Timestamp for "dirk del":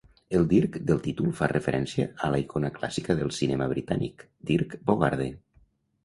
0.51-1.01